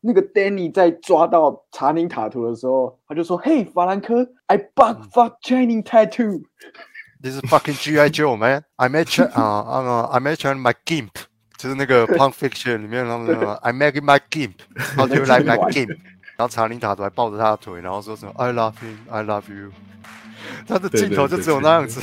[0.00, 6.42] 那个 Danny 在抓到查宁塔图的时候，他就说：“Hey，法兰克，I bug fuck Channing tattoo。”
[7.20, 8.10] This is fucking G.I.
[8.10, 8.62] Joe, man.
[8.76, 11.10] I met Ch 啊啊，I met Chan my gimp，
[11.56, 14.54] 就是那个 Pulp Fiction 里面他们那个 I met my gimp,
[14.96, 15.96] how do you like my gimp？
[16.36, 19.72] 然后查宁塔图还抱着他的腿，然后说什么 I love him, I love you。
[20.68, 22.00] 他的镜头就只有那样子。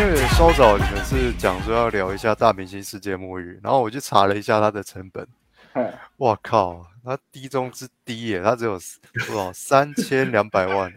[0.00, 5.28] 因为稍早你们是讲说要聊一下大明星世界末日，然后我去查了一下它的成本，
[5.74, 8.78] 哎，哇靠，它低中之低耶，它只有
[9.26, 10.90] 多少三千两百万，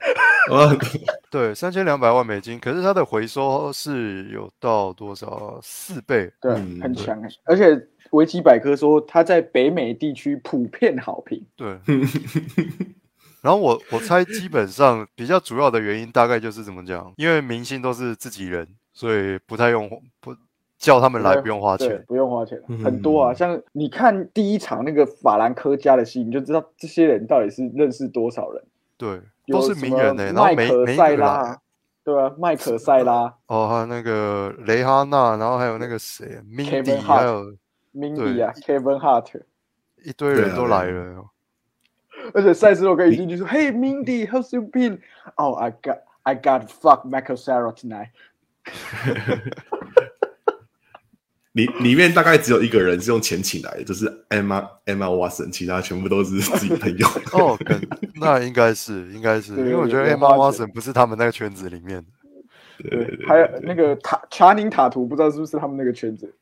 [0.52, 0.76] 哇，
[1.30, 6.30] 对，三千两百万美金，可是它的回收是有到多少四倍？
[6.38, 7.28] 对，嗯很强哎。
[7.44, 7.64] 而且
[8.10, 11.42] 维基百科说它在北美地区普遍好评。
[11.56, 11.80] 对。
[13.42, 19.88] 然后我我猜，基本上比较主要的原因大概就是怎么讲，因为明星都是自己人，所以不太用
[20.20, 20.36] 不
[20.78, 22.04] 叫他们来不用花对钱。
[22.06, 23.32] 不用花钱，嗯很多啊。
[23.34, 28.62] 像你看第一场那个法兰科加的戏，你就知道这些人到底是认识多少人，
[28.96, 31.58] 对，都是名人呢、然后麦每克塞拉，
[32.04, 37.54] 对啊，麦克塞拉、 哦，还有那个雷哈娜，然后还有那个谁 Kevin，Mindy，Hart 还有
[37.94, 39.42] Mindy 啊，Kevin Hart，
[40.04, 41.29] 一堆人都来了。
[42.34, 44.98] 而且赛斯洛格一进去说：“Hey Mindy，how's you been？”
[45.36, 48.10] Oh, I got I got fuck Michael Sarah tonight。
[51.52, 57.08] 里里面大概只有一个人是用钱请来的，就是 Emma Emma Watson，其他全部都是自己朋友。
[57.34, 57.58] 哦，
[58.20, 62.04] 那应该是应该是，因为我觉得 Emma Watson 不是他们那个圈子里面
[62.78, 66.32] 对，还有那个塔查宁塔图，不知道是不是他们那个圈子？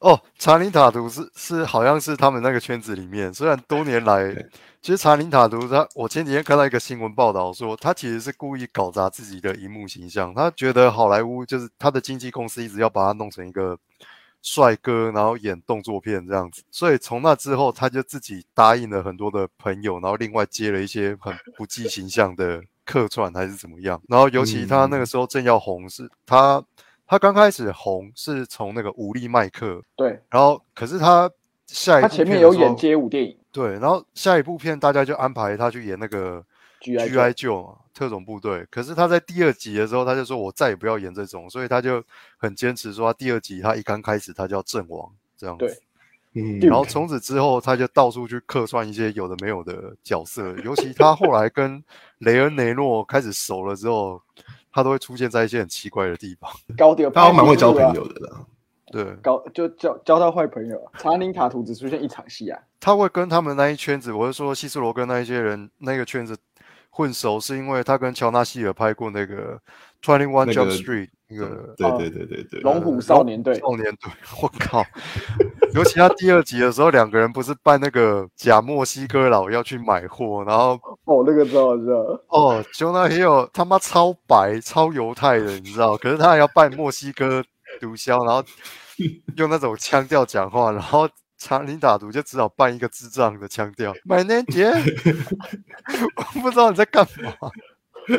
[0.00, 4.32] 哦，查林塔图是是好像是他们那个圈子里面，虽然多年来，
[4.80, 13.76] 其实查林塔图他，我前几天看到一个新闻报道说，他其实是故意搞砸自己的荧幕形象，他觉得好莱坞就是他的经纪公司一直要把他弄成一个
[14.40, 26.62] 帅哥，然后演动作片这样子，所以从那之后，他就自己答应了很多的朋友，然后另外接了一些很不计形象的客串还是怎么样，然后尤其他那个时候正要红，是他
[27.08, 29.82] 他刚开始红是从那个武力麦克。
[29.96, 31.28] 对然后可是他
[31.66, 36.44] 下一部他前面有演街舞电影对，然后下一部片大家就安排他去演那个
[36.80, 37.08] G.I.
[37.08, 37.32] G.I.
[37.32, 42.00] 救嘛特种部队，可是他在第二集的时候他就说我再也不要演这种，所以他就
[42.36, 45.66] 很坚持说他第二集他一刚开始他就要阵亡这样子。
[45.66, 45.76] 对
[46.34, 51.82] 嗯，然后从此之后，他就到处去客串一些有的没有的角色，尤其他后来跟
[52.18, 54.20] 雷恩雷诺开始熟了之后，
[54.72, 56.50] 他都会出现在一些很奇怪的地方。
[56.76, 58.44] 高调，他蛮会交朋，友的啦。
[58.90, 60.92] 对，搞就交交到坏朋友啊。
[60.98, 66.34] 查宁塔图只出现一场戏啊，他会跟他们那一圈子，我是说希斯罗跟那一些人那个圈子
[66.88, 69.60] 混熟，是因为他跟乔纳希尔拍过那个
[70.02, 74.10] Twenty One Jump Street 那个对对对对对，龙虎少年队少年队，
[74.42, 74.82] 我靠！
[75.74, 81.96] 尤其他第二集的时候，两个人不是扮那个假墨西哥佬要去买货，然后哦，那个知道知道，
[82.28, 85.96] 哦，Jonah Hill 他妈超白超犹太的，你知道？
[85.96, 87.42] 可是他还要扮墨西哥
[87.80, 88.44] 毒枭，然后
[89.38, 91.08] 用那种腔调讲话，然后
[91.38, 93.94] 查理打毒就只好扮一个智障的腔调。
[94.06, 94.70] My name 姐，
[96.14, 97.32] 我不知道你在干嘛。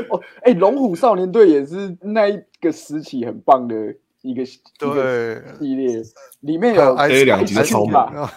[0.10, 3.76] 哦，哎，龙虎少年队也是那一个时期很棒的
[4.24, 4.44] 一个
[4.80, 6.02] 对，系列，
[6.40, 8.34] 里面还有有 Ice A 两集超猛啊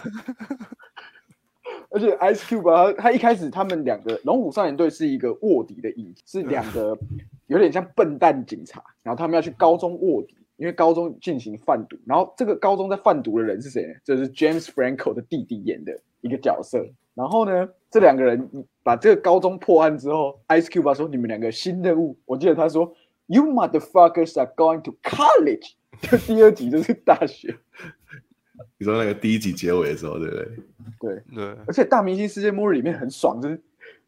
[1.92, 6.98] 而且 Ice Cube 啊，他他一开始他们两个龙虎少年队是一个卧底的影，是两个
[7.46, 13.94] 有点像笨蛋警察，然后他们要去高中卧底，因为高中进行贩毒，然后这个高中在贩毒的人是谁呢？
[14.04, 16.84] 这是 James Franco 的弟弟演的一个角色。
[17.14, 18.48] 然后呢，这两个人
[18.82, 22.90] 把这个高中破案之后，Ice Cube 啊说你们两个新任务，我记得他说
[23.26, 27.54] You motherfuckers are going to college，就 第二集就是大学。
[28.82, 30.48] 你说那个第一集结尾的时候，对不对？
[30.98, 33.60] 对，对，而且《大明星世界末日》里面很爽，就是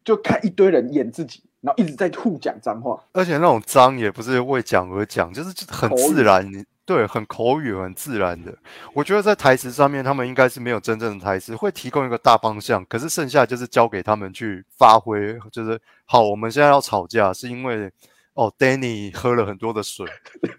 [0.03, 3.01] 就看一堆人演自己，然后一直在互讲脏话。
[3.13, 8.53] 而且那种脏也不是为讲而讲，就是很自然，你对，很口语，很自然的。
[8.93, 15.39] 我觉得在台词上面，他们应该是没有真正的台词，会提供一个大方向，可是剩下就是交给他们去发挥。
[15.53, 17.89] 就是好，我们现在要吵架，是因为
[18.35, 20.05] 哦，Danny 喝了很多的水，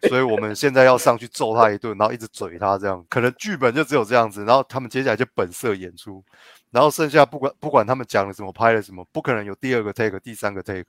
[0.08, 3.05] 所以我们现在要上去揍他一顿，然后一直嘴他这样。
[3.08, 6.25] 可能剧本就只有这样子，然后他们接下来就本色演出，
[6.70, 10.87] 然后剩下不管不管他们讲了什么，拍了什么，不可能有第二个 take、第三个 take，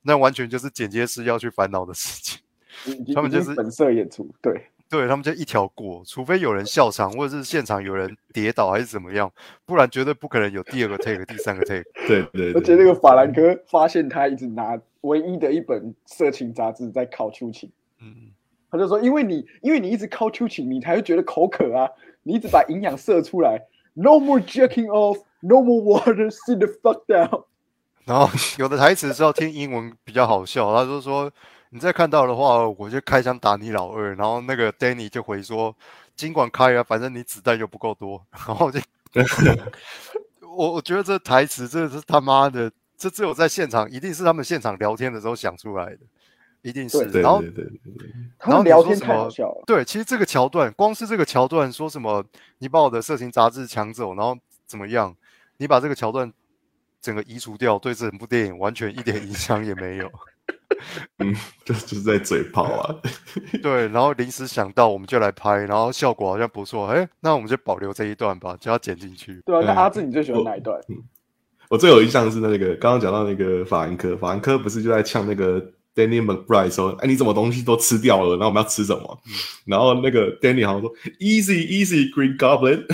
[0.00, 2.40] 那完全就是剪接师要去烦恼的事情。
[3.14, 9.32] 他们就是本色演出，对对他们就一条过，除非有人笑场，或者是现场有人跌倒还是怎么样，
[9.64, 11.84] 不然绝对不可能有第二个 take、第三个 take。
[12.08, 17.70] 对对，而且那个法兰克发现他一直拿唯一的一本色情杂志在靠秋情，
[18.02, 18.32] 嗯，
[18.68, 21.88] 他就说，因为你因为你一直靠秋情，你才会觉得口渴啊，
[22.24, 23.62] 你一直把营养射出来
[23.94, 27.44] ，No more jerking off, no more water, sit the fuck down。
[28.04, 28.28] 然后
[28.58, 31.30] 有的台词是要听英文比较好笑，他就说
[31.70, 34.14] 你再看到的话，我就开枪打你老二。
[34.14, 35.74] 然后那个 Danny 就回说，
[36.14, 38.24] 尽管开啊，反正你子弹又不够多。
[38.46, 38.80] 然后就
[40.56, 45.98] 我我觉得这台词真的是他妈的，这只有在现场，一定是他们现场聊天的时候想出来的，
[46.62, 47.04] 一定是。
[47.10, 47.42] 然后
[48.38, 52.24] 然后聊天太好笑了，对，其实这个桥段，光是这个桥段，说什么
[52.58, 54.36] 你把我的色情杂志抢走，然后
[54.66, 55.14] 怎么样？
[55.58, 56.32] 你把这个桥段
[57.00, 60.10] 整个移除掉，对这整部电影完全一点影响也没有。
[61.18, 62.94] 嗯，就就是在嘴炮啊，
[63.62, 69.42] 对，然后临时想到我们就来拍，然后效果好像不错，哎，那我们就保留这一段吧，就要剪进去。
[69.44, 70.80] 对啊，那嗯阿志你最喜欢哪一段？
[71.68, 75.60] 我最有印象是那个刚刚讲到那个法兰科，法兰科不是就在呛那个
[75.94, 78.30] Danny McBride 说：“哎，你怎么东西都吃掉了？
[78.30, 79.20] 然后我们要吃什么？”
[79.66, 82.84] 然后那个 Danny 好像说：“Easy, easy, Green Goblin，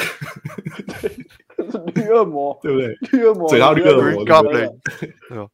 [1.71, 2.95] 是 绿恶魔，对不对？
[3.13, 5.49] 绿恶魔，嘴上绿恶魔 Green 对 Goblin，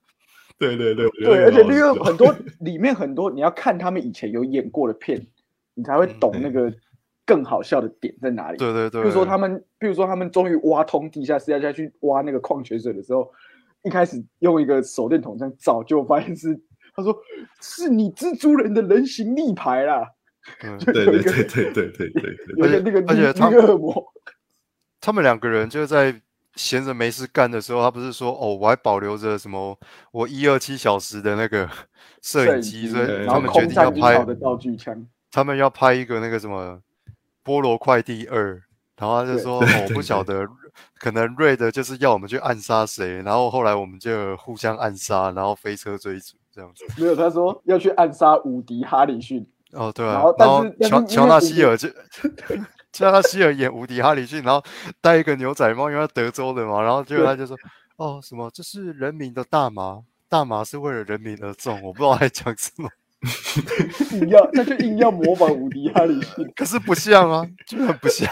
[0.63, 5.27] 对对对对，而且那个很多，里面很多，你要看他们以前有演过的片，
[5.75, 6.73] 你才会懂那个
[7.27, 8.59] 更好笑的点在哪里。
[8.59, 9.03] 对对对。
[9.03, 13.29] 比如说他们，比如说他们终于挖通地下室，要去挖那个矿泉水的时候，
[13.83, 16.57] 一开始用一个手电筒这样照，就发现是，
[16.95, 17.13] 他说
[17.61, 20.07] 是你蜘蛛人的人形立牌啦。
[20.87, 22.13] 对对对对对对。
[22.63, 23.51] 而且那个，而且他，
[25.01, 26.21] 他们两个人就在。
[26.55, 29.79] 闲着没事干的时候，他不是说哦，我还保留着什么
[30.11, 31.69] 我一二七小时的那个
[32.23, 36.79] 摄影机，所以他们决定要拍的道具枪，他们要拍一个那个什么
[37.45, 38.63] 菠萝快递二，
[38.99, 40.47] 然后他就对说、哦、我不晓得，
[40.99, 46.85] 可能瑞德就是要我们去暗杀谁，然后后来我们就互相暗杀，然后飞车追逐这样子。
[47.01, 51.89] 没有他说要去暗杀无敌哈里逊，哦，对啊然后，乔乔纳希尔就
[52.95, 54.63] 乔纳希尔演无敌哈里逊，然后
[55.01, 57.57] 戴一个牛仔帽，因为他德州的嘛，然后结果他就说
[57.97, 62.89] 哦什么这是人民的大麻，大麻是为了人民而种，我不知道他在讲什么，
[64.13, 68.31] 硬要他就硬要模仿无敌哈里逊， 可是不像啊，就很不像。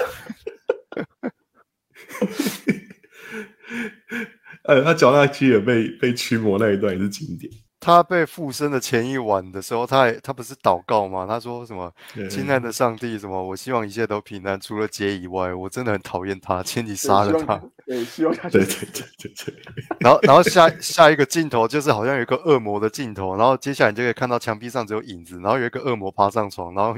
[4.64, 7.50] 呃， 他乔纳基尔被被驱魔那一段也是经典。
[7.80, 11.26] 他被附身的前一晚的时候，他还他不是祷告吗？
[11.26, 11.90] 他说什么
[12.30, 19.54] “亲爱的上帝，什么我希望一切都平安，除了杰以外，我真的很讨厌他，请你杀了他。”对，希望他对对对对对，
[19.98, 26.94] 然后，然后下下一个镜头就是好像有一个恶魔的镜头，然后接下来你就可以看到墙壁上只有影子，然后有一个恶魔爬上床，然后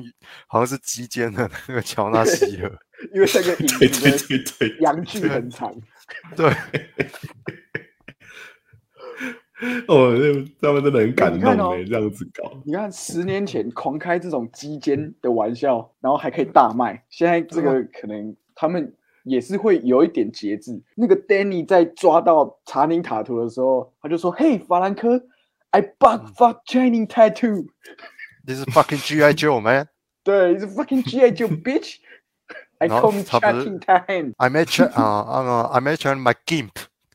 [0.46, 2.70] 好像是击奸的那个乔纳希尔，
[3.14, 5.72] 因为那个影对对子的对 对，阳具很长，
[6.36, 6.54] 对，
[9.88, 10.12] 哦，
[10.60, 12.52] 他们真的很感动哎，这样子搞。
[12.64, 18.92] 你看十年前狂开这种鸡奸的玩笑，然后还可以大卖，现在这个可能他们
[19.24, 20.82] 也是会有一点节制。
[20.96, 25.24] 那个 Danny 在抓到查宁塔图的时候，他就说：“嘿，法兰克
[25.70, 27.66] ，I bought fuck Channing tattoo。
[28.44, 29.86] This is fucking GI Joe man。
[30.24, 31.96] 对，it's fucking GI Joe bitch。
[32.78, 34.32] I call me 他不是 Channing Tatum。
[34.38, 36.70] I made ch 啊啊 I made ch my gimp，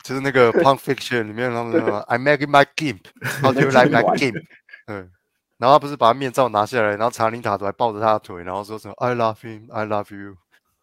[0.08, 4.42] 就是那个 Punk Fiction 里面他们那个 I make my gimp，How do you like my gimp？
[4.88, 5.10] 嗯，
[5.58, 10.38] 然后他不是把他面罩拿下来，然后查林塔图还抱着他的腿，然后说什么 I love him，I love you。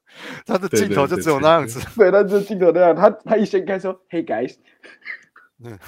[0.44, 4.54] 他的镜头就只有那样子，对，他这镜头那样，他他一掀开说：“Hey guys
[5.64, 5.78] 嗯。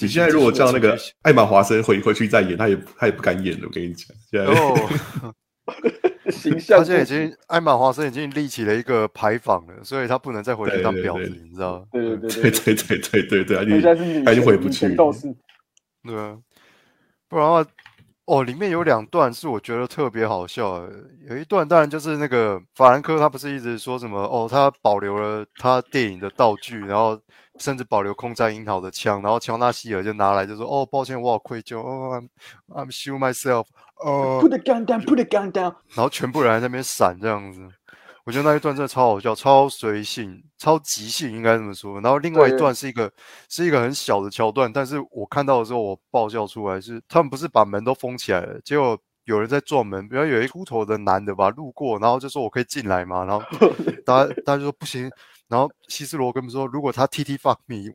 [0.00, 3.66] 你现在如果叫那个艾玛华森回回去再演，他也他也不敢演了。
[3.66, 5.34] 我跟你讲，现在哦，”
[6.30, 11.86] 形象他现在已经艾玛华森已经立起了一个牌坊了，所以他不能再回去当婊子，你知道吗？
[11.92, 15.34] 对对对对对，对对对他他现在是女就他就权女回不去权斗士。
[16.02, 16.38] 对啊，
[17.28, 17.70] 不然的话，
[18.26, 20.92] 哦，里面有两段是我觉得特别好笑的。
[21.28, 27.20] 有一段当然就是那个法兰克，他不是一直说什么哦，他保留了他电影的道具，然后
[27.60, 32.20] 甚至保留空战樱桃的枪，然后乔纳希尔就拿来就说哦，抱歉，我好愧疚，哦
[32.68, 33.66] ，I'm I'm shoot myself，
[34.02, 35.74] 哦 Put，the gun down, put the gun down。
[35.94, 37.68] 然后全部人还在那边闪这样子。
[38.24, 42.00] 我觉得那一段真的超好笑，超随性，超即兴，应该这么说。
[42.00, 43.10] 然后另外一段是一个
[43.48, 53.24] 是一个很小的桥段，但是我看到的时候我爆笑出来是，他们不是把门都封起来了，结果有人在撞门，比如有一秃头的男的吧路过，然后就说我可以进来吗？
[53.24, 53.44] 然后
[54.04, 55.10] 大家大家就说不行，
[55.50, 57.92] 然后希斯罗跟我们说如果他 T T fuck me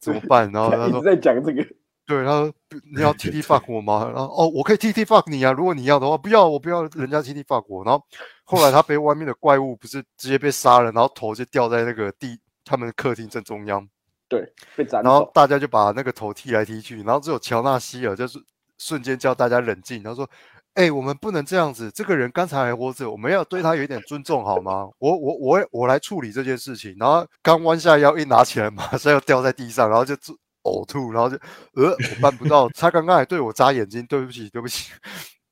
[0.00, 0.50] 怎么办？
[0.50, 1.64] 然后他说一直在讲这个，
[2.06, 2.52] 对，他说
[2.94, 4.10] 你要 T T fuck 我吗？
[4.12, 7.84] 然后哦，我可以 T T fuck 你啊，如果你要的话，不要，我不要人家 T T fuck 我。
[7.84, 8.04] 然后
[8.44, 13.88] 后来他被外面的怪物不是直接被杀了，然后头就掉在那个地他们客厅正中央，
[14.28, 15.30] 对，被斩然后。
[15.34, 18.38] 大家就把那个头踢来踢去，然后只有乔纳希尔就是
[18.78, 20.28] 瞬间叫大家冷静，他说
[20.74, 24.88] ：“哎、我们不能这样子，这个人刚才还活着，我们要对他有一点尊重好吗？
[24.98, 30.32] 我我我我来处理这件事情。”然后刚弯下腰一拿起来， 马上又掉在地上，然后就自
[30.64, 31.36] 呕吐，然后就
[31.74, 34.92] 呃我办不到，他刚刚还对我眨眼睛，对不起对不起。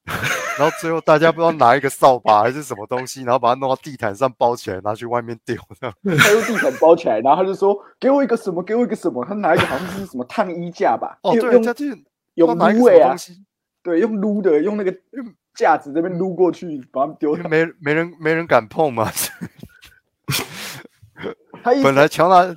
[0.59, 5.57] 然后最后大家不知道拿一个扫把还是什么东西，然后把它弄到地毯上包起来，拿去外面丢。
[5.81, 11.17] 他用地毯包起来，然后他就说：“给我一个什么，给我一个什么。”他拿一个好像是什么烫衣架吧？
[11.23, 11.97] 哦，对，他就是
[12.35, 13.15] 用他拿一个撸欸啊
[13.83, 14.97] 对，用撸的，用那个
[15.55, 19.11] 架子这边撸过去，把他们丢没没人没人敢碰嘛。
[21.83, 22.55] 本来乔纳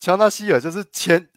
[0.00, 1.28] 乔纳希尔就是前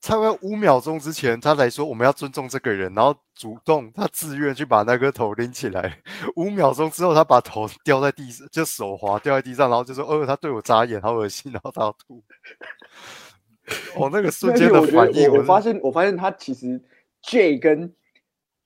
[0.00, 5.98] 差不多五秒钟之前，他来说我们要尊重这个人，然后主动他自愿去把那个头拎起来。
[6.36, 12.22] 五秒钟之后，他把头掉在地上，就手滑掉在地上，然后就说：“哦，他对我眨眼，好恶心。”然后他要吐。
[13.96, 16.82] 哦，那个瞬间的反应，得我发现我发现他其实
[17.22, 17.92] J 跟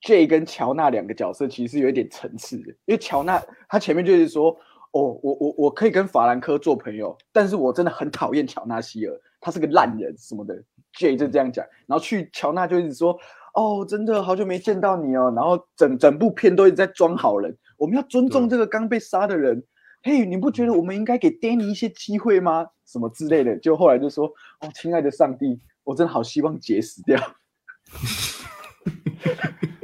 [0.02, 4.50] J 跟乔纳两个角色其实是有一点层次的，因为乔纳他前面就是说，
[4.92, 10.62] 哦，我我我可以跟法兰科做朋友，但是我真的很讨厌乔纳希尔，他是个烂人什么的。
[10.94, 13.16] J 就这样讲，然后去乔纳就一直说，
[13.54, 19.62] 哦，真的好久没见到你哦，然后整整部片都一直在装好人，我们要尊重这个刚被杀的人。
[20.02, 22.66] 嘿，你不觉得我们应该给 Danny 一些机会吗？
[22.86, 24.26] 什么之类的，就后来就说，
[24.60, 27.20] 哦，亲爱的上帝，我真的好希望杰死掉。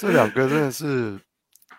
[0.00, 1.20] 这两个真的是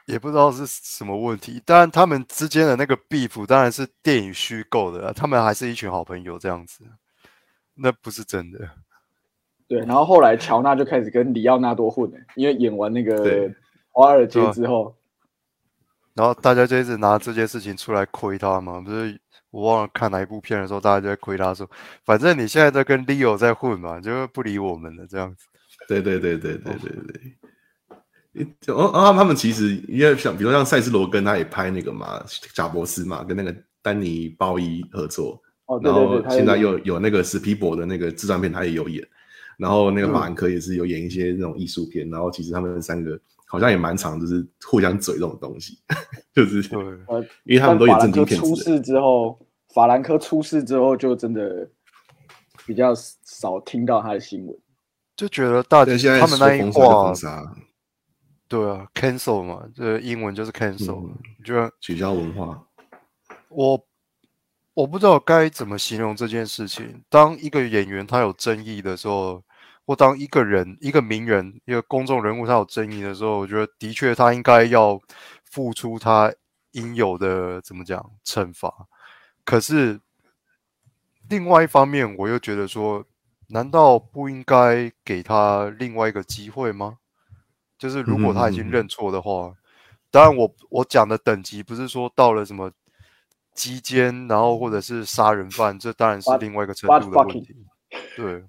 [0.05, 1.59] 也不知道是什么问题。
[1.65, 6.83] 当然，他们之间的那个 beef 当然是电影虚构的啊，他们还是一群好朋友这样子，
[7.73, 8.59] 那不是真的。
[9.67, 13.49] 对，然后后来乔纳就开始跟里奥纳多混了，因为演完那个
[13.89, 14.95] 华尔街之后，
[16.13, 21.67] 然后大家就一直拿这件事情出来亏他嘛，不是我忘了看哪一部片的时候，大家就在亏他说，
[22.05, 25.47] 反正你现在在跟 Leo 在混嘛，就不理我们了这样子。
[25.87, 27.37] 对对对对对对对。
[28.67, 32.23] 哦哦，他们其实因为像比如像塞斯罗根，他也拍那个嘛，
[32.53, 39.05] 贾博士嘛，跟那个丹尼鲍伊合作，哦，对然后对对，他现在又有那个史皮博的那个自传片，他也有演，
[39.57, 45.77] 然后那个法兰克也是有演一些那种艺术片，然后其实他们三个好像也蛮常就是互相嘴这种东西，
[46.33, 49.38] 就是对，呃，因为他们都演正经片出事之后，
[49.73, 51.69] 法兰科出事之后就真的
[52.65, 52.93] 比较
[53.25, 54.57] 少听到他的新闻。
[55.17, 57.55] 就觉得大家，现在他们那一说封杀就话封，杀，
[58.51, 62.62] 对啊，cancel 嘛，这英文就是 cancel，、嗯我觉得取消文化，
[63.48, 63.81] 我
[64.74, 67.01] 我不知道该怎么形容这件事情。
[67.08, 69.41] 当一个演员他有争议的时候，
[69.86, 75.00] 或当一个人、一个名人、一个公众人物他有争议的时候，我觉得的确他应该要
[75.46, 76.34] 付出他
[76.72, 78.86] 应有的怎么讲惩罚。
[79.46, 79.98] 可是
[81.29, 83.05] 另外一方面，我又觉得说，
[83.48, 86.98] 难道不应该给他另外一个机会吗？
[87.81, 89.51] 就是如果他已经认错的话，
[90.11, 92.71] 当然我我讲的等级不是说到了什么
[93.55, 97.57] 鸡奸，然后或者是杀人犯，这当然是另外一个程度的问题。
[98.15, 98.45] 对。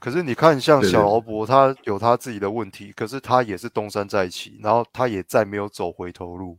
[0.00, 6.58] 可是你看，像小劳勃，他有他自己的问题，可是他也是东山再起，然后他也再没有走回头路，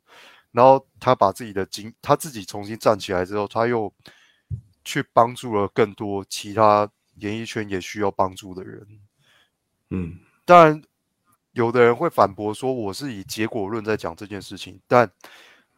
[0.53, 3.93] 然后他把自己的经，他自己重新站起来之后，他又
[4.85, 8.87] 去帮助了更多其他演艺圈也需要帮助的人。
[9.89, 10.81] 嗯，当然，
[11.55, 15.09] 有的人会反驳说我是以结果论在讲这件事情，但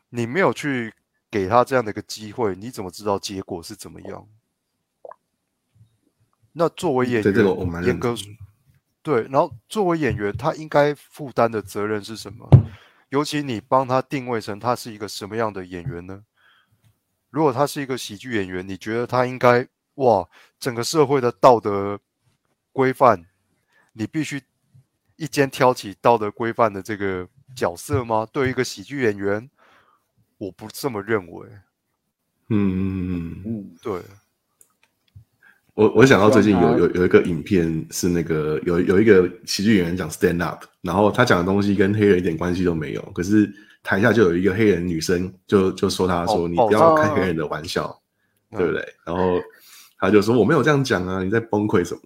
[0.10, 0.92] 你没有去
[1.30, 4.28] 给他这样的一个机会，你怎么知道结果是怎么样？
[6.54, 8.16] 那作为演对这个员，我蛮严格
[9.04, 12.50] 对，然后作为演员，他应该负担的责任是什么？
[13.10, 16.24] 尤其你帮他定位成他是一个什么样的演员呢？
[17.30, 20.28] 如果他是一个喜剧演员，你觉得他应该哇，
[20.60, 22.00] 整个社会的道德
[22.74, 23.28] 规范，
[23.94, 24.42] 你必须
[25.18, 28.26] 一肩挑起道德规范的这个角色吗？
[28.32, 29.50] 对于一个喜剧演员，
[30.38, 31.48] 我不这么认为。
[32.50, 34.00] 嗯嗯嗯对，
[35.74, 43.52] 我我想到最近有有有一个影片是那个有有一个喜剧演员讲 stand up，然后他讲的东西跟黑人一点关系都没有，可是
[43.84, 48.02] 台下就有一个黑人女生就就说他说哦你不要爆开黑人的玩笑，
[48.52, 48.94] 嗯对不对？
[49.06, 49.42] 然后
[49.98, 52.02] 他就说我没有这样讲啊，你在崩溃什么？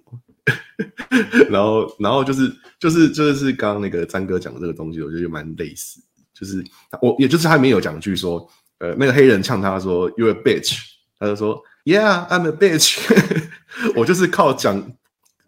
[1.50, 6.00] 然后然后就是就是就是刚刚那个詹哥讲的这个东西，我觉得蛮类似，
[6.34, 6.64] 就是
[7.02, 10.78] 我也就是他里面有讲句说，呃，那个黑人呛他说 "You a bitch"，
[11.20, 13.00] 他就说 "Yeah, I'm a bitch"，
[13.96, 14.92] 我就是靠讲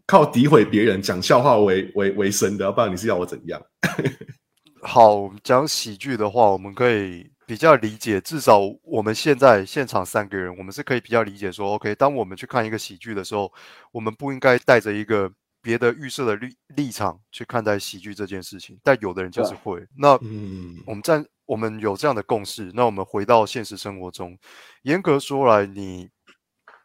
[0.05, 3.61] 靠诋毁别人、讲笑话为为为生的，要不然你是要我怎样？
[4.85, 13.53] 好，讲喜剧的话，我们可以比较理解，至少我们现在现场三个人，我们是可以比较理解说，OK，当我们去看一个喜剧的时候，
[13.91, 15.31] 我们不应该带着一个
[15.61, 19.85] 别的预设的立立场去看待喜剧这件事情，但有的人就是会。
[19.95, 24.35] 那嗯，我们站我们有这样的共识，那我们回到现实生活中，
[24.81, 26.09] 严格说来，你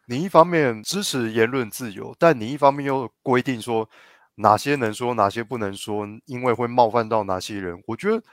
[0.05, 3.89] 你一方面支持言论自由，但你一方面又规定说
[4.35, 8.23] 哪些能说，哪些不能说，因为会冒犯到哪些人，我觉得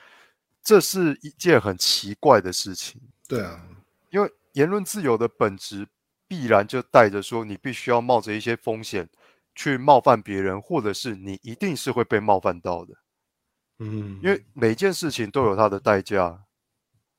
[0.66, 3.00] 这是一件很奇怪的事情。
[3.28, 3.64] 对啊，
[4.10, 5.86] 因为言论自由的本质
[6.26, 9.08] 必然就带着说，你必须要冒着一些风险
[9.54, 12.94] 去冒犯别人，或者是你一定是会被冒犯到的。
[13.78, 16.42] 嗯，因为每件事情都有它的代价，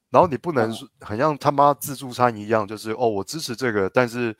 [0.09, 4.35] 然后你不能很像他妈自助餐一样，就是哦，我支持这个，但是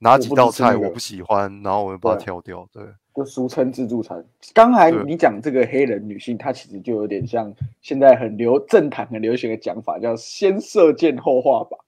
[0.00, 2.68] 哪几道菜我不喜欢，然后我就把它挑掉。
[2.70, 4.24] 对，就俗称自助餐。
[4.54, 7.52] 刚才你讲这个黑人女性，她其实就有点像
[7.82, 11.78] 现在很流政坛很流行的讲法，叫先射箭后画靶。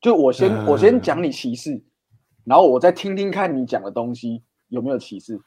[0.00, 1.80] 就我先、嗯我先讲你歧视，
[2.44, 5.40] 然后我再听听看你讲的东西有没有歧视。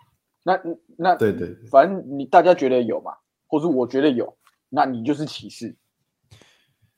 [0.43, 0.57] 那
[0.97, 3.11] 那对对对反正你大家觉得有嘛，
[3.47, 4.33] 或者我觉得有，
[4.69, 5.75] 那你就是歧视。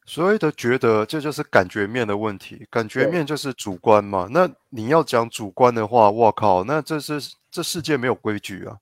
[0.08, 4.26] 所谓的觉得这就是感觉面的问题，感觉面就是主观嘛。
[4.32, 7.20] 那你要讲主观的话，我靠，那这是
[7.52, 8.78] 这世界没有规矩啊，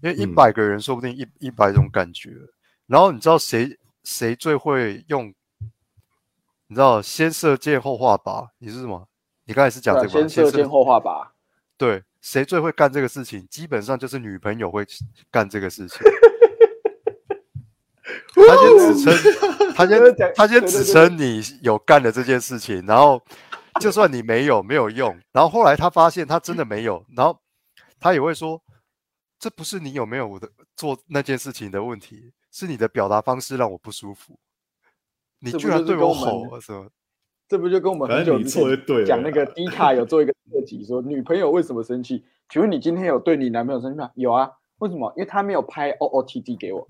[0.00, 2.30] 因为一嗯百个人说不定一一百种感觉。
[2.86, 5.34] 然后你知道谁谁最会用？
[6.68, 9.08] 你知道先射箭后画靶，你是什么？
[9.44, 10.12] 你刚才是讲这个吗？
[10.12, 11.26] 先射箭后画靶。
[11.76, 13.44] 对，谁最会干这个事情？
[13.50, 14.86] 基本上就是女朋友会
[15.32, 15.98] 干这个事情。
[18.34, 23.22] 他先指称，他先他先指称你有干了这件事情，然后
[23.80, 25.18] 就算你没有，没有用。
[25.32, 27.38] 然后后来他发现他真的没有，然后
[27.98, 28.60] 他也会说，
[29.38, 34.38] 这不是你有没有我的做那件事情的问题，是你的表达方式让我不舒服。
[35.40, 36.88] 你居然对我吼是跟我们吼啊什么？
[37.46, 42.24] 这不就跟我们很久之前对讲那个啦迪卡有做一个特辑，说女朋友为什么生气？
[42.48, 44.10] 请问你今天有对你男朋友生气吗？
[44.14, 45.12] 有啊，为什么？
[45.16, 46.88] 因为他没有拍 O O T D 给我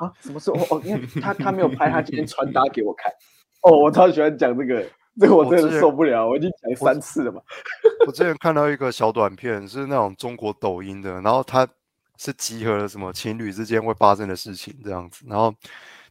[0.00, 0.10] 啊？
[0.20, 0.80] 什么是 O O？
[0.80, 3.12] 因为他他没有拍，他今天穿搭给我看。
[3.62, 4.84] 哦，我超喜欢讲这个，
[5.20, 7.40] 这个我真的受不了，我已经讲三次了嘛。
[8.06, 11.68] 我之前看到一个小短片，是那种中国抖音的，然后它
[12.16, 15.54] 是集合了什么情侣之间会发生的事情这样子，然后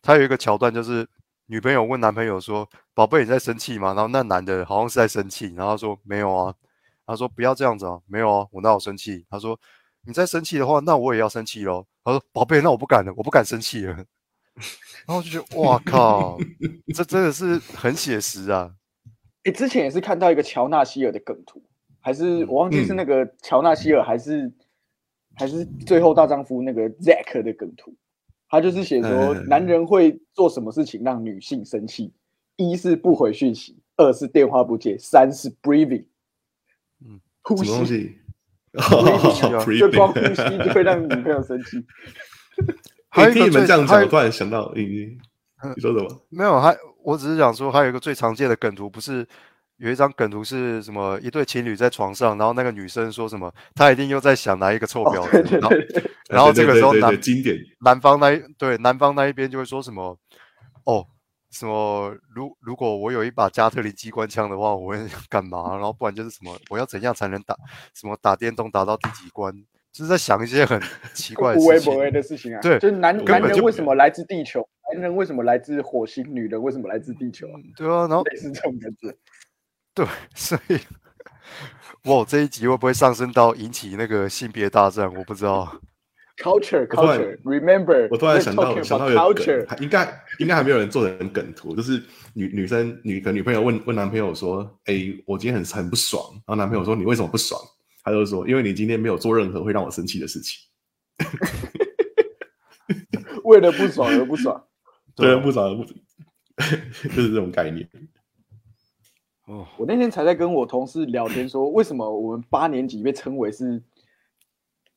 [0.01, 1.07] 它有一个桥段就是
[1.47, 6.53] 女朋友问男朋友说：“宝贝，你在生气吗？”然后那男的好像是在生气，然后他说：“没有啊。”
[7.07, 9.59] 他说：“不要这样子啊，没有啊，我哪有生气？”他说
[10.05, 13.93] ：“你在生气的话，那我也要生气喽。”他说：“宝贝，那我不敢了，我不敢生气了。”
[15.07, 16.37] 然后我就觉得哇靠，
[16.93, 18.73] 这真的是很写实啊！
[19.43, 21.63] 诶，之前也是看到一个乔纳希尔的梗图，
[22.01, 24.51] 还是我忘记是嗯那个乔纳希尔还是、
[25.35, 27.95] 还是最后大丈夫那个 Zack 的梗图，
[28.49, 32.13] 他就是写说嗯男人会做什么事情让女性生气，
[32.57, 36.05] 一是不回讯息，二是电话不接，三是 breathing，
[37.05, 38.17] 嗯，呼什么东吸，西？
[38.25, 38.28] 啊
[39.79, 41.83] 就光呼吸就会让女朋友生气。
[43.09, 44.97] 还有一个你听你们最这样讲，我突然想到，你你
[45.75, 46.25] 你说什么？
[46.29, 49.25] 没有，还我只是想说，还有一个最常见的梗图，不是
[49.77, 51.19] 有一张梗图是什么？
[51.21, 55.59] 一对情侣在床上，然后那个女生说什么，她一定又在想哪一个臭婊子，
[56.29, 60.17] 然后这个时候男对经典，男方那一对男方那一边就会说什么，
[60.85, 61.07] 哦，
[61.51, 64.97] 什么如如果我有一把加特林机关枪的话，我会
[65.29, 65.71] 干嘛？
[65.75, 67.55] 然后不然就是什么，我要怎样才能打
[67.93, 69.53] 什么打电动打到第几关？
[69.91, 70.79] 就是在想一些很
[71.15, 71.93] 奇怪的无微事情。
[71.93, 72.61] 不微的事情啊。
[72.61, 74.67] 对就是男就男人为什么来自地球？
[74.93, 76.23] 男人为什么来自火星？
[76.33, 77.57] 女人为什么来自地球啊？
[77.75, 79.15] 对啊，然后 类似这种感觉。
[79.95, 80.79] 对，所以，
[82.03, 85.11] 哇，这一集会不会上升到引起那个性别大战？
[85.13, 85.81] 我不知道。
[86.41, 87.37] Culture, 我突然 culture.
[87.43, 92.01] Remember, 我突然想到想到一个梗应该应该还没有人做成梗图，就是
[92.33, 97.59] 女女生女可能女朋友问问男朋友说：“哎、我今天很很不爽。”然后男朋友说：“你为什么不爽？”
[98.01, 100.57] 他就说：“因为你今天没有做任何会让我生气的事情。
[103.43, 104.63] 为了不爽而不爽。
[105.15, 105.99] 对，啊不爽而不爽，
[107.03, 107.85] 就是这种概念。
[109.47, 113.83] 哦，我那天才在跟我同事聊天说，为什么我们八年级被称为是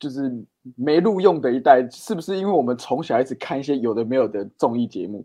[0.02, 1.88] 就是没录用的一代？
[1.88, 5.24] 是不是因为我们从小一直看一些有的没有的综艺节目？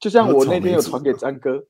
[0.00, 1.62] 就像我那天有传给张哥，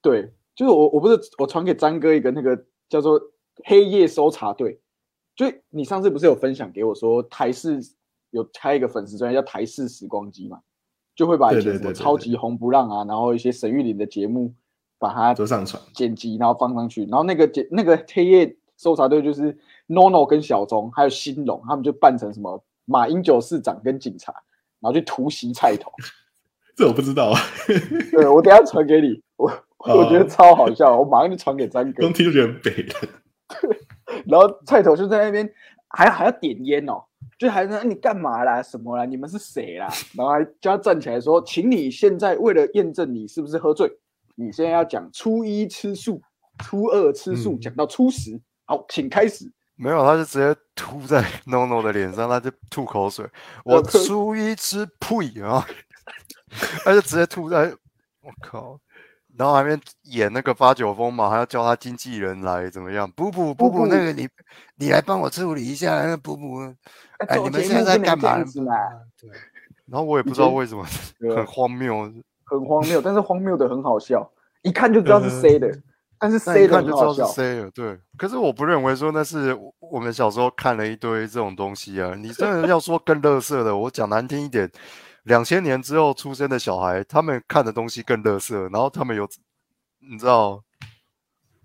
[0.00, 3.20] 对，就是我我不是我传给张哥一个那个叫做
[3.64, 4.78] 黑夜搜查队，
[5.34, 7.80] 就你上次不是有分享给我说台视
[8.30, 10.60] 有开一个粉丝专业叫台视时光机嘛，
[11.16, 14.54] 就会把以前什么超级红不让啊，然后一些沈玉琳的节目
[14.96, 19.56] 把它都上传剪辑，然后放上去，然后那个剪那个黑夜搜查队就是
[19.88, 24.32] NONO 跟小钟还有新龙，他们就扮成什么马英九市长跟警察，
[24.80, 25.90] 然后去突袭菜头。
[26.76, 27.40] 这我不知道啊，
[28.10, 32.12] 对我等下传给你，我 我觉得超好笑，我马上就传给张哥光。
[32.12, 33.08] 听就觉得很北对。
[34.26, 35.48] 然后菜头就在那边
[35.88, 37.04] 还还要点烟哦，
[37.38, 38.62] 就还在那你干嘛啦？
[38.62, 39.04] 什么啦？
[39.04, 39.86] 你们是谁啦？
[40.16, 43.88] 然后还叫他站起来说，请你现在为了验证你是不是喝醉，
[44.34, 46.20] 你现在要讲初一吃素，
[46.64, 49.52] 初二吃素，嗯讲到初十，好，请开始。
[49.76, 53.28] 没有，他就直接吐在 NONO 的脸上，他就吐口水。
[53.64, 55.66] 我出一只呸啊，
[56.84, 57.72] 他就直接吐在，
[58.20, 58.78] 我靠！
[59.36, 63.10] 然后还没演那个发酒疯嘛，还要叫他经纪人来怎么样？
[63.16, 64.28] 补补补补，那个你
[64.76, 66.60] 你来帮我处理一下，那个补补。
[67.26, 68.38] 哎，你们现在在干嘛？
[69.18, 69.28] 对。
[69.86, 70.86] 然后我也不知道为什么，
[71.34, 72.04] 很荒谬。
[72.44, 74.30] 很荒谬，但是荒谬的很好笑，
[74.62, 75.68] 一看就知道是 C 的，
[76.18, 77.24] 但是那 C 一的看就知道是。
[77.34, 77.98] C 了，对。
[78.16, 82.14] 可是我不认为说那是我我们小时候看了一堆这种东西啊。
[82.14, 84.70] 你真的要说更乐色的，我讲难听一点，
[85.24, 89.28] 两千年之后出生的小孩，他们看的东西更乐色，然后他们有，
[90.00, 90.62] 你知道，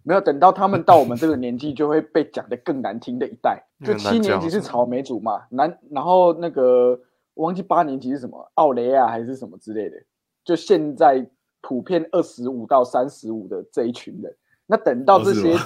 [0.03, 3.63] 没有等到他们到我们这个年纪，就会被讲的更难听的一代。
[3.85, 6.99] 就七年级是草莓族嘛，南然后那个
[7.33, 9.95] 我忘记八年级是什么，奥雷亚还是什么之类的。
[10.43, 11.25] 就现在
[11.61, 15.57] 普遍二十五到三十五的这一群人，那等到这些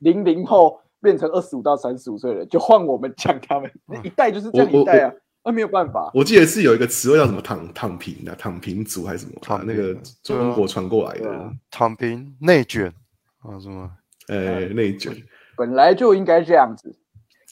[0.00, 5.12] 零零后变成二十五到三十五岁的人，就换我们讲他们，那一代就是这样一代啊，
[5.44, 6.10] 那没有办法。
[6.14, 12.92] 我记得是有一个词汇叫什么“躺躺平”的，躺平族还是什么那个中国传过来的啊，躺平、内卷
[13.40, 13.90] 啊什么。
[14.28, 15.12] 呃，内卷。
[15.56, 16.94] 本来就应该这样子，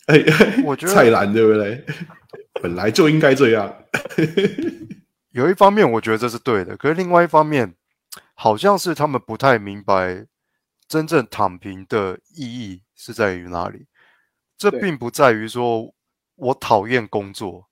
[0.07, 0.17] 哎，
[0.65, 1.85] 我觉得 蔡澜对不对？
[2.63, 3.75] 本来就应该这样。
[5.31, 7.75] 有一方面我觉得这是对的，可是另外一方面，
[8.35, 10.27] 好像是他们不太明白
[10.89, 13.87] 真正躺平的意义是在于哪里。
[14.59, 15.95] 这对并不在于说
[16.35, 17.69] 我讨厌工作，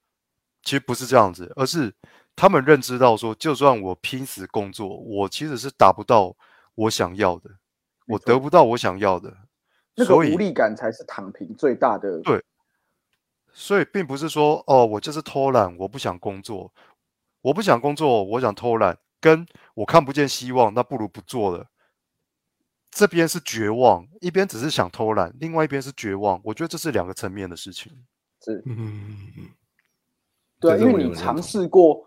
[0.62, 1.92] 其实不是这样子，而是
[2.36, 6.34] 他们认知到说，就算我拼死工作，我其实是达不到
[6.74, 7.50] 我想要的，
[8.06, 9.36] 我得不到我想要的，
[9.96, 12.20] 那个所以无力感才是躺平最大的。
[12.22, 12.42] 对
[13.52, 16.72] 所以并不是说哦，我就是偷懒，我不想工作，
[17.48, 21.66] 我不想工作，我想偷懒，跟我看不见希望，那不如不做了。
[22.90, 26.40] 这边是绝望，一边只是想偷懒，另外一边是绝望。
[26.44, 27.90] 我觉得这是两个层面的事情。
[28.44, 29.16] 是嗯，
[30.60, 32.06] 对啊，因为你尝试过，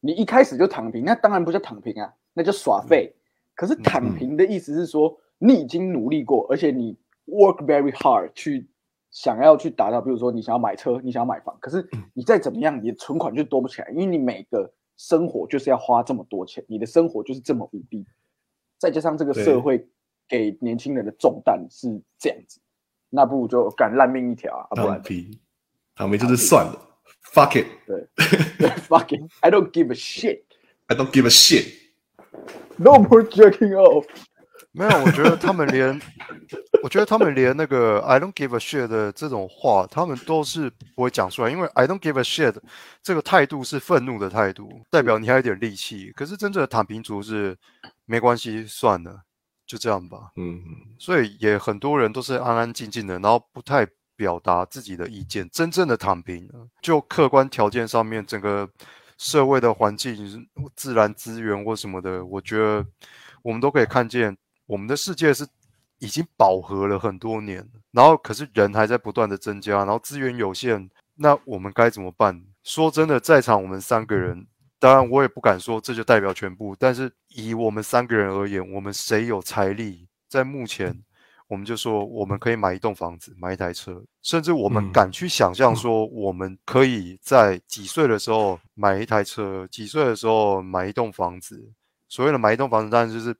[0.00, 3.14] 你一开始就躺平，那当然不叫躺平啊，那叫耍废。
[3.54, 8.68] 可是躺平的意思是说，你已经努力过，而且你 work very hard 去
[9.12, 18.04] 想要去达到，比如说你想要买车，你想要买房，可是你再怎么样，你的存款就多不起来，因为你每个生活就是要花这么多钱，你的生活就是这么无力，
[18.78, 19.86] 再加上这个社会
[20.26, 22.58] 给年轻人的重担是这样子，
[23.10, 25.40] 那不如就敢烂命一条啊，啊不然躺平，
[25.94, 26.88] 躺平就是算了
[27.32, 28.08] ，fuck it，对
[28.58, 30.42] 对 fucking I don't give a shit。
[30.86, 31.66] I don't give a shit。
[32.76, 34.06] No more jerking off。
[34.74, 36.00] 没有，我觉得他们连，
[36.82, 42.56] 我觉得他们连那个 “I don't give a shit” 的这种话，他们都是不会讲出来，因为 “I don't give a shit”
[43.02, 46.10] 这个态度是愤怒的态度，代表你还有点力气。
[46.12, 47.54] 可是真正的躺平族是
[48.06, 49.20] 没关系，算了，
[49.66, 50.30] 就这样吧。
[50.36, 50.62] 嗯，
[50.98, 55.46] 所以也很多人都是安安静静的，然后不太表达自己的意见。
[55.52, 56.48] 真正的躺平，
[56.80, 58.66] 就客观条件上面，整个
[59.18, 62.84] 社会的环境、自然资源或什么的，我觉得
[63.42, 64.36] 我们都可以看见，
[64.72, 65.46] 我们的世界是
[65.98, 72.42] 已经饱和了很多年，然后可是人还在不断的增加，然后资源有限，那我们该怎么办？
[72.64, 74.46] 说真的，在场我们三个人。
[74.78, 80.98] 当然，我也不敢说这就代表全部，但是以我们三个人而言，我们谁有财力，在目前，
[81.48, 91.62] 我们就说我们可以买一栋房子，买一台车，甚至我们嗯敢去想象说，我们可以在几岁的时候买一台车，几岁的时候买一栋房子。
[92.08, 93.34] 所谓的买一栋房子，当然就是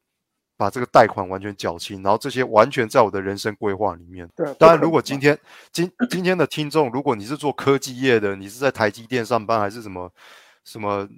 [0.62, 4.28] 把这个贷款完全缴清，然后这些完全在我的人生规划里面。
[4.36, 5.36] 对啊，当然，如果今天
[5.72, 10.08] 今今天的听众，如果你是做科技业的，你是在台积电上班还是什么
[10.62, 11.08] 什么，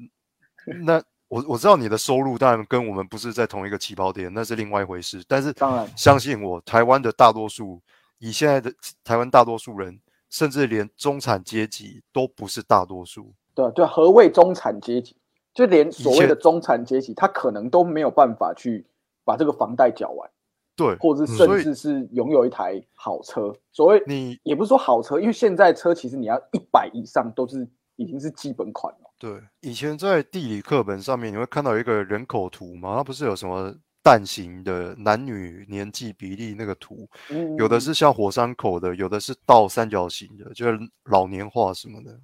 [0.86, 5.22] 那我我知道你的收入当然跟我们不是在同一个起跑点，那是另外一回事。
[5.28, 7.82] 但是当然相信我，台湾的大多数，
[8.18, 8.72] 以现在的
[9.04, 13.34] 台湾大多数人，甚至连中产阶级都不是大多数。
[13.54, 15.14] 对啊对啊，何谓中产阶级？
[15.52, 18.84] 就连所谓的中产阶级，他可能都没有办法去
[19.24, 20.30] 把这个房贷缴完，
[20.76, 23.52] 对，或者甚至是拥有一台好车。
[23.72, 29.10] 所谓你也不是说好车，因为现在车其实你要一百以上都是已经是基本款了。
[29.18, 42.14] 对，以前在地理课本上面你会看到一个人口图嘛，它不是有什么蛋形的男女年纪比例那个图，嗯有的是像火山口的，有的是倒三角形的，就是老年化什么的。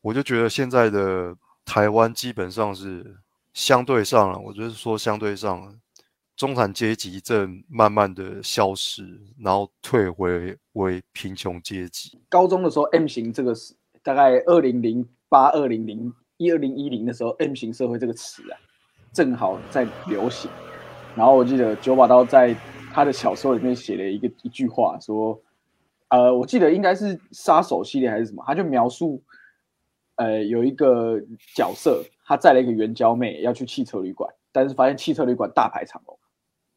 [0.00, 1.32] 我就觉得现在的
[1.64, 3.16] 台湾基本上是
[3.54, 5.72] 相对上了，我就是说相对上了，
[6.36, 12.20] 中产阶级正慢慢的消失，然后退回为贫穷阶级。
[12.28, 18.58] 高中的时候 M 型这个是大概二零零八、二零零一、二零一零的时候，M 型社会这个词啊，
[19.12, 20.50] 正好在流行。
[21.14, 22.56] 然后我记得九把刀在
[22.92, 25.40] 他的小说里面写了一个一句话，说，
[26.08, 29.22] 呃，我记得应该是杀手系列还是什么，他就描述，
[30.16, 31.20] 呃，有一个
[31.54, 36.18] 角色他载了一个援交妹要去汽车旅馆，但是发现汽车旅馆大排长龙。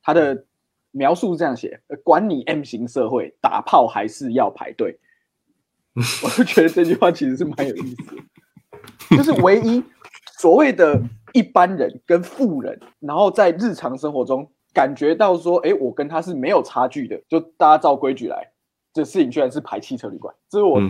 [0.05, 0.45] 他的
[0.91, 4.97] 描述是这样写：呃管你 M 型社会，打炮还是要排队。
[6.23, 9.81] 我就觉得这句话其实是蛮有意思的，就是唯一
[10.37, 11.01] 所谓的
[11.33, 18.51] 一般人跟富人，然后在日常生活中感觉到说，哎，我跟他是没有差距的，就大家照规矩来，
[18.93, 20.81] 这事情居然是排汽车旅馆，这是我，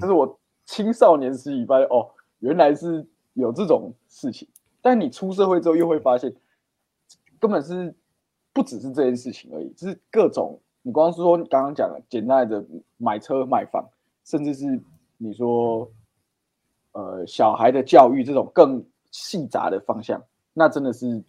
[0.00, 4.48] 这是我青少年时期发现，哦，原来是有这种事情，
[4.82, 6.34] 但你出社会之后又会发现，
[7.38, 7.94] 根本是
[8.52, 12.64] 不只是这件事情而已，就是各种你光是说你刚刚讲的简单的
[12.96, 13.88] 买车买房，
[14.24, 14.80] 甚至是
[15.18, 15.90] 你说
[16.92, 21.22] 呃小孩的教育这种更细杂的方向，那真的是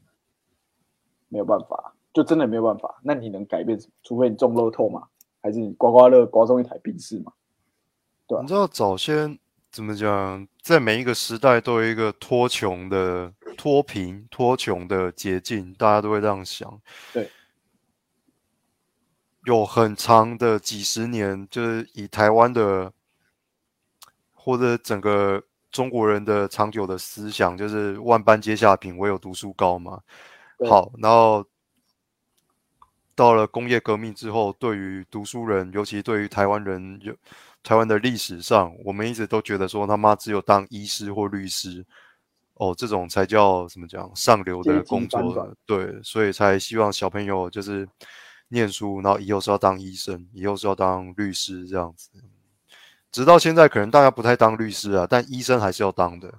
[1.27, 2.99] 没有办法，就真的没有办法。
[3.03, 3.93] 那你能改变什么？
[4.03, 5.07] 除非你中乐透嘛，
[5.41, 7.31] 还是你刮刮乐刮中一台宾士嘛？
[8.27, 9.37] 对啊你知道早先
[9.71, 16.81] 怎么讲，在每一个时代都有一个脱穷的、脱贫、脱穷的捷径，大家都会这样想。
[17.13, 17.29] 对，
[19.45, 22.91] 有很长的几十年，就是以台湾的
[24.33, 30.01] 或者整个中国人的长久的思想，就是万般皆下品，唯有读书高嘛。
[30.69, 31.45] 好，然后
[33.15, 37.15] 到了工业革命之后，对于读书人，尤其对于台湾人，有
[37.63, 41.85] 台湾的历史上，我们一直都觉得说他妈只有当医师或律师，
[42.61, 47.89] 哦，这种才叫怎么讲上流的工作对，所以才希望小朋友就是
[48.49, 52.11] 念书，然后以后是要当医生，以后是要当律师这样子。
[53.11, 56.31] 直到现在，可能大家不太当律师啊，但医生还是要当的。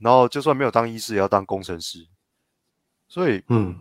[0.00, 2.04] 然后就算没有当医师，也要当工程师。
[3.06, 3.78] 所以嗯，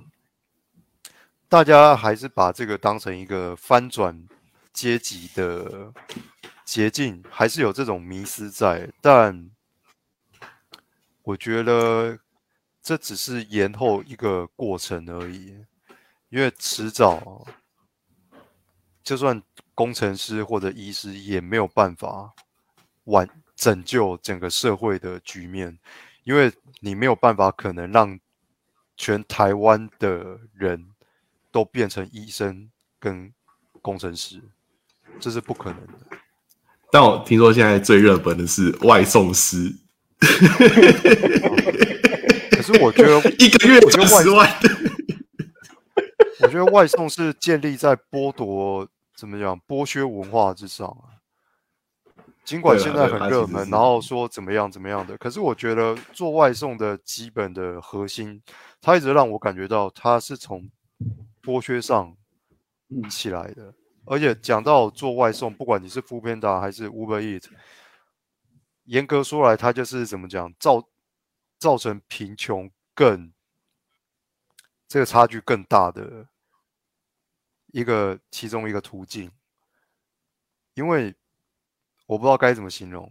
[1.49, 4.27] 大家还是把这个当成一个翻转
[4.71, 5.91] 阶级的
[6.63, 8.88] 捷径，还是有这种迷思在。
[9.01, 9.49] 但
[11.32, 12.20] 我觉得
[12.84, 15.56] 这只是延后一个过程而已，
[16.28, 17.48] 因为迟早，
[19.02, 19.41] 就算
[19.74, 22.34] 工程师或者医师也没有办法
[23.06, 25.80] 挽拯救整个社会的局面，
[26.26, 28.20] 因为你没有办法可能让
[28.98, 30.86] 全台湾的人
[31.50, 33.34] 都变成医生跟
[33.82, 34.41] 工程师，
[35.17, 35.94] 这是不可能的。
[36.91, 39.74] 但我听说现在最热门的是外送师，
[42.51, 44.49] 可是我觉得 一个月赚我觉得外十万。
[46.41, 51.17] 我觉得外送是建立在剥夺怎么讲剥削文化之上啊。
[52.43, 58.41] 尽管现在很热门，然后说怎么样怎么样的，可是我觉得做外送的基本的核心，
[58.81, 60.67] 它一直让我感觉到它是从
[61.43, 62.15] 剥削上
[62.89, 63.73] 嗯起来的。
[64.05, 67.43] 而且讲到做外送，不管你是 f o o Panda 还是 Uber Eat，
[68.84, 70.88] 严格说来，它就是怎么讲造
[71.60, 73.32] 造成贫穷更
[74.88, 76.28] 这个差距更大的
[77.67, 79.32] 一个其中一个途径，
[80.74, 81.15] 因为
[82.08, 83.10] 我不知道该怎么形容，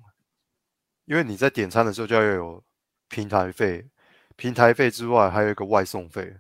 [1.06, 2.62] 因为你在点餐的时候就要有
[3.08, 3.88] 平台费，
[4.36, 6.38] 平台费之外还有一个外送费，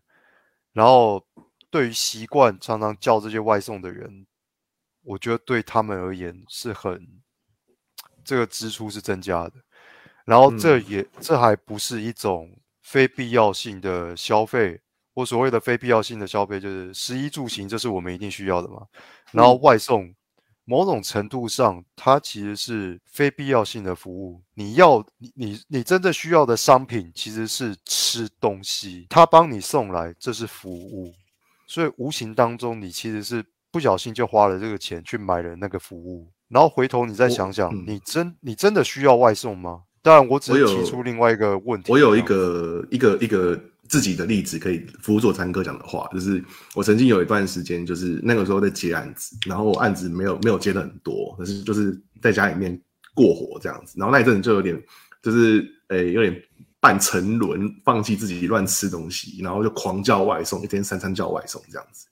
[0.72, 1.26] 然后
[1.70, 4.26] 对于习惯常常叫这些外送的人，
[5.02, 7.19] 我觉得对他们而言是很
[8.24, 9.52] 这个支出是增加的，
[10.24, 12.50] 然后这也、这还不是一种
[12.82, 14.80] 非必要性的消费。
[15.14, 18.86] 我所谓的非必要性的消费，就是食衣住行，这是我们一定需要的嘛。
[19.32, 20.14] 然后外送，
[20.64, 24.40] 某种程度上，它其实是非必要性的服务。
[24.54, 31.12] 你要你你你真正需要的商品其实是吃东西，他帮你送来，这是服务。
[31.66, 39.84] 所以无形当中，你其实是不小心就花了这个钱去买了那个服务，然后回头你再想想，嗯你真你真的需要外送吗？
[40.02, 41.92] 当然，我只是提出另外一个问题。
[41.92, 43.58] 我有一个一个一个
[43.88, 46.42] 自己的例子可以辅佐参哥讲的话，就是
[46.74, 52.80] 我曾经有一段时间，就是那个时候在接案子，然后我案子没有没有接的很多，可是就是在家里面
[53.14, 54.82] 过活这样子，然后那一阵子就有点
[55.22, 56.34] 就是诶、有点
[56.80, 62.06] 半沉沦，放弃自己乱吃东西，然后就狂叫外送，一天三餐叫外送这样子。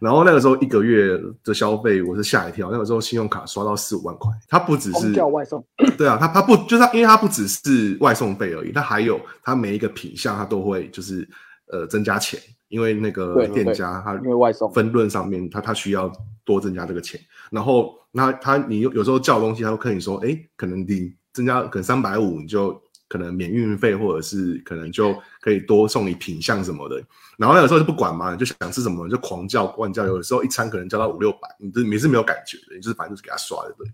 [0.00, 2.70] 然后那个时候一个月的消费，我是吓一跳。
[2.70, 5.64] 那个时候信用卡刷到四五万块，它不只是叫外送，
[5.96, 11.28] 对啊，它它不就是它，因为它不只是外送费而已，它还有它每一个品项它都会就是
[11.72, 16.10] 呃增加钱，因为那个店家他因为外送分论上面他他需要
[16.44, 17.20] 多增加这个钱，
[17.50, 27.02] 然后那他你有有时候叫东西，他会跟你说，哎，可能你增加可能三百五，你就可能免运费，或者是可能就可以多送你品相什么的。
[27.36, 33.90] 然后那个时候就不管嘛，你就想吃什么就狂叫乱叫，有的时候一餐可能叫到五六百，你这你是没有感觉的，你就是反正就是给他刷的对。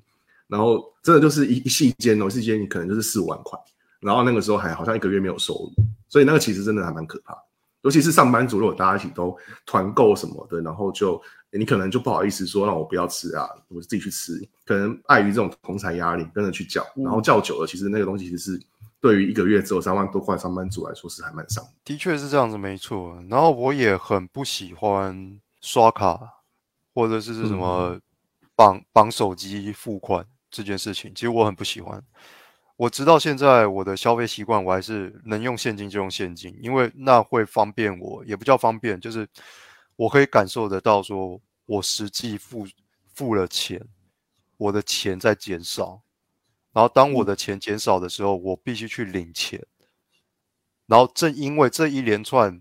[0.46, 3.58] 然后真的就是一一夕间哦，一夕间你可能就是四五万块，
[4.00, 5.72] 然后那个时候还好像一个月没有收入，
[6.08, 7.38] 所以那个其实真的还蛮可怕的。
[7.82, 18.60] 尤其是上班族，如果大家一起都团购什么的，然后就你可能就不好意思说让我不要吃啊，我自己去吃，可能碍于这种同财压力，跟着去叫，然后叫久了，其实那个东西其实是
[19.04, 21.70] 对于一个月只有三万多块上班族来说是还蛮伤的。
[21.84, 23.22] 的确是这样子，没错。
[23.28, 26.18] 然后我也很不喜欢刷卡
[26.94, 28.00] 或者是什么
[28.56, 32.02] 绑绑手机付款这件事情，其实我很不喜欢。
[32.76, 39.28] 我直到现在我的消费习惯，我还是能用现金就用现金，因为那会方便我，也不叫方便，就是
[39.96, 42.66] 我可以感受得到，说我实际付
[43.12, 43.86] 付了钱，
[44.56, 46.00] 我的钱在减少，
[46.74, 49.64] 然后当我的钱减少的时候，我必须去领钱。
[50.86, 52.60] 然后正因为这一连串，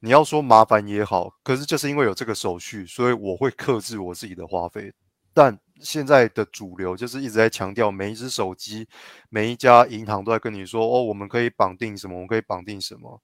[0.00, 4.92] 你要说麻烦也好，可是就是因为有这个手续，所以我会克制我自己的花费。
[5.32, 8.88] 但现在的主流就是一直在强调，每一只手机、
[9.28, 13.20] 每一家银行都在跟你说：“哦，我们可以绑定什么，我们可以绑定什么，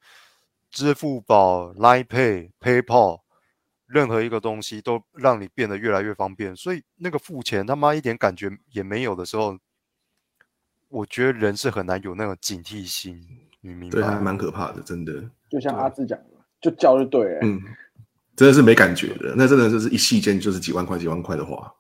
[0.71, 3.23] 支付宝、Line Pay、PayPal，
[3.93, 9.59] 任何一个东西都让你变得越来越方便。”所以那个付钱他妈一点感觉也没有的时候，
[10.89, 13.21] 我觉得人是很难有那种警惕心，
[13.61, 14.19] 你明白对，还？
[14.19, 15.13] 蛮可怕的，真的。
[15.51, 16.25] 就像阿志讲的，
[16.61, 17.41] 就叫就对了。
[17.43, 17.61] 嗯，
[18.35, 21.73] 真的是没感觉的，那真的就是一细间就是几万块、几万块的花。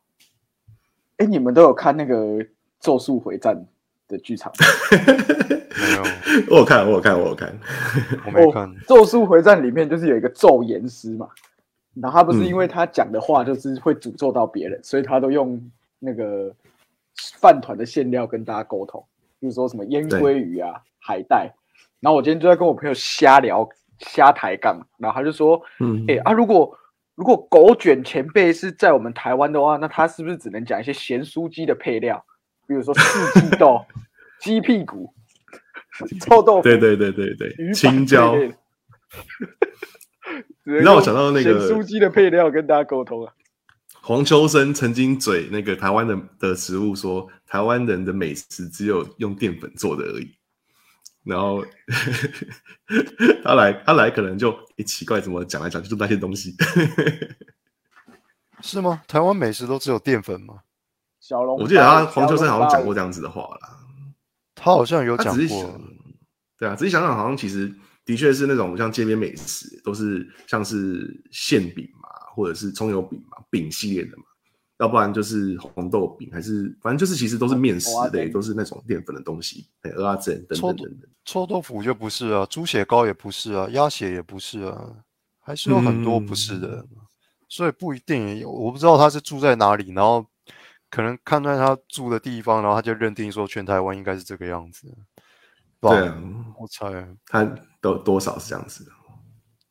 [1.19, 2.17] 哎，你们都有看那个
[2.81, 3.57] 《咒术回战》
[4.09, 4.67] 的剧场吗？
[5.83, 6.03] 没有，
[6.51, 7.59] 我有看，我有看，我有看。
[8.27, 8.63] 我没看。
[8.65, 11.29] 哦《咒术回战》里面就是有一个咒言师嘛，
[11.95, 15.61] 然后他不是嗯因为他讲的话就是会诅咒到别人，所以他都用
[15.99, 16.55] 那个
[17.39, 19.05] 饭团的馅料跟大家沟通，
[19.39, 21.53] 比如说什么烟鲑鱼啊、海带。
[22.01, 26.77] 然后我今天就在跟我朋友瞎聊、瞎抬杠，然后他就说：“嗯哎、啊，如果
[27.15, 32.25] 如果狗卷前辈是在我们台湾的话，那他是不是只能讲一些咸酥鸡的配料，
[32.67, 33.85] 比如说四季豆、
[34.41, 35.15] 鸡屁股、
[36.21, 36.63] 臭豆腐？
[36.63, 38.35] 对对对对对青椒
[40.65, 43.33] 让我想到那个咸酥鸡的配料跟大家沟通啊。
[44.01, 50.35] 黄秋生曾经嘴那个台湾的的食物说，台湾人的美食只有用淀粉做的而已。
[51.25, 51.65] 然后
[53.45, 56.57] 他来，他来可能就诶奇怪，怎么讲来讲去就那些东西。
[58.61, 59.03] 是吗？
[59.07, 60.63] 台湾美食都只有淀粉吗？
[61.21, 63.79] 小龙，我记得他黄秋生好像讲过这样子的话啦。
[64.57, 65.81] 他好像有他讲过
[66.59, 67.73] 对啊，仔细想想，好像其实
[68.05, 74.25] 的确是那种像街边美食，都是像是馅饼嘛，或者是葱油饼嘛，饼系列的嘛，
[74.79, 81.11] 要不然就是红豆饼，还是反正就是其实都是面食类，蚵仔煎都是那种淀粉的东西，哎，鹅啊煎等等等等。
[81.25, 84.97] 臭豆腐就不是啊，猪血糕也不是啊，鸭血也不是啊，
[85.41, 86.85] 还是有很多不是的，
[87.49, 88.43] 所以不一定。
[88.45, 90.27] 我不知道他是住在哪里，然后
[90.91, 94.93] 可能看在他住的地方，然后他就认定说全台湾应该是这个样子。
[95.83, 96.23] 吧对啊，
[96.59, 97.45] 我猜他
[97.81, 98.91] 都多少是这样子的。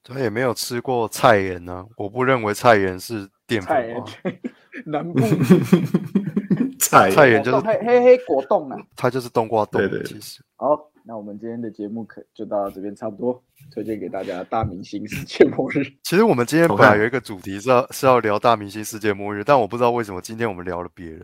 [0.04, 4.40] 他也没有吃过菜盐呢、我不认为菜盐是淀菜粉吧，
[4.86, 5.20] 南部。
[6.80, 8.78] 菜菜盐就是黑黑黑果冻啊。
[8.96, 9.80] 它就是冬瓜冻。
[9.80, 10.44] 对对其实。
[10.58, 15.78] 好，那我们今天的节目可就到这边差不多，推荐给大家《大明星世界末日》。
[16.04, 21.18] 其实我们今天本来有一个主题是要是要聊大明星世界末日，但我不知道为什么今天我们聊了别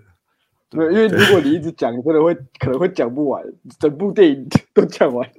[0.69, 0.77] 的。
[0.77, 3.43] 对，因为如果你一直讲，真的会可能会讲不完，
[3.79, 5.29] 整部电影都讲完，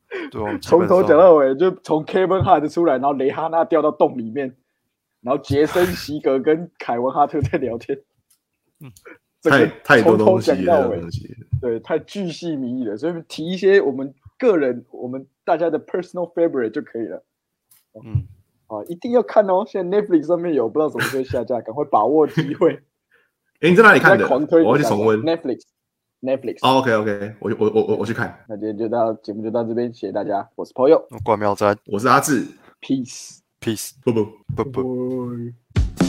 [0.63, 4.57] 从头讲到尾，就从 Kevin Hart 出来，然后雷哈娜掉到洞里面，
[5.21, 7.99] 然后杰森席格跟凯文哈特在聊天，
[8.81, 8.91] 嗯，
[9.43, 10.91] 太太多东，西了。
[11.61, 17.25] 对，太巨细靡遗了，所以提一些我们个人、我们大家的 personal favorite 就可以了。
[18.05, 18.23] 嗯，
[18.69, 19.65] 啊，一定要看哦！
[19.67, 22.81] 现在 Netflix 上面有，不知道什么时候下架，赶快把握机会。
[23.61, 24.27] 哎，你在哪里看的？
[24.29, 25.21] 狂推，我要去重温。
[25.23, 25.63] Netflix。
[26.21, 26.59] Netflix。
[26.63, 28.39] 哦，OK OK，我我我我我去看。
[28.49, 32.47] 那今天就到节目就到这边，谢谢大家，我是朋友那关妙斋我是阿志
[32.81, 33.39] ，，Peace。
[33.61, 34.25] ，peace，不不。
[34.55, 35.31] 不不。
[35.97, 36.08] 拜